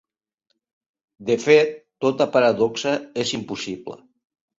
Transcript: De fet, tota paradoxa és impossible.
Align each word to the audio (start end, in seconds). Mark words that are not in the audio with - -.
De 1.27 1.35
fet, 1.43 1.75
tota 2.05 2.27
paradoxa 2.37 2.95
és 3.25 3.35
impossible. 3.39 3.99